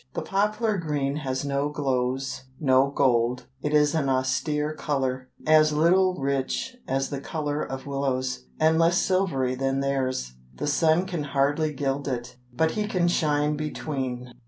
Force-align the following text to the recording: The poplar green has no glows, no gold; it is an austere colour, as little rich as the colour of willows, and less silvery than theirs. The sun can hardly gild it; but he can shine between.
The 0.15 0.23
poplar 0.23 0.79
green 0.79 1.17
has 1.17 1.45
no 1.45 1.69
glows, 1.69 2.45
no 2.59 2.89
gold; 2.89 3.45
it 3.61 3.71
is 3.71 3.93
an 3.93 4.09
austere 4.09 4.73
colour, 4.73 5.29
as 5.45 5.73
little 5.73 6.15
rich 6.15 6.75
as 6.87 7.11
the 7.11 7.21
colour 7.21 7.61
of 7.61 7.85
willows, 7.85 8.47
and 8.59 8.79
less 8.79 8.97
silvery 8.97 9.53
than 9.53 9.79
theirs. 9.79 10.33
The 10.55 10.65
sun 10.65 11.05
can 11.05 11.23
hardly 11.23 11.71
gild 11.71 12.07
it; 12.07 12.35
but 12.51 12.71
he 12.71 12.87
can 12.87 13.09
shine 13.09 13.55
between. 13.55 14.33